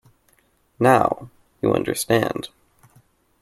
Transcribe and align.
Now, 0.79 1.29
you 1.61 1.75
understand. 1.75 2.49